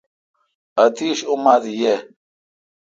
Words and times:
آتش 0.83 1.19
اوماتھ 1.29 1.67
ییں۔ 1.79 1.97